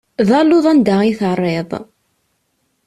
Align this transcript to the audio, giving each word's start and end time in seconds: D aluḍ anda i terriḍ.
D 0.27 0.29
aluḍ 0.39 0.65
anda 0.71 0.95
i 1.09 1.13
terriḍ. 1.19 1.71